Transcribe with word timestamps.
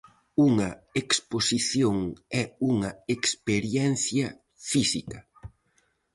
Unha 0.47 0.69
exposición 1.01 1.97
é 2.41 2.43
unha 2.71 2.91
experiencia 3.15 4.27
física. 4.69 5.19